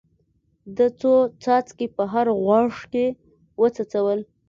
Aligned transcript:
ده 0.75 0.85
څو 0.99 1.13
څاڅکي 1.41 1.87
په 1.95 2.03
هر 2.13 2.27
غوږ 2.43 2.73
کې 2.91 3.05
وڅڅول. 3.61 4.19